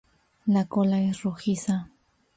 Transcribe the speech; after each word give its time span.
La 0.47 0.65
cola 0.65 0.99
es 0.99 1.21
rojiza. 1.21 1.91